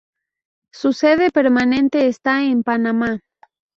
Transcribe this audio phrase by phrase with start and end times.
[0.73, 3.19] Su sede permanente está en Panamá.